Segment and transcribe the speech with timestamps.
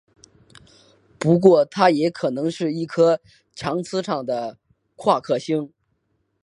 [1.19, 3.19] 不过它也可能是一颗有
[3.53, 4.57] 强磁场的
[4.95, 5.71] 夸克星。